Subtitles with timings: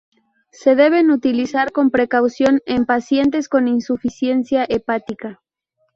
[0.51, 5.43] Se deben utilizar con precaución en pacientes con insuficiencia hepática.